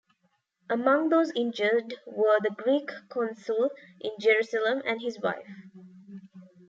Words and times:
Among 0.67 1.09
those 1.09 1.31
injured 1.35 1.93
were 2.07 2.39
the 2.41 2.49
Greek 2.49 2.89
consul 3.07 3.69
in 3.99 4.09
Jerusalem 4.19 4.81
and 4.83 4.99
his 4.99 5.19
wife. 5.19 5.45